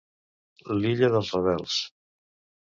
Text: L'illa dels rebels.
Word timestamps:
L'illa 0.77 1.09
dels 1.17 1.29
rebels. 1.37 1.77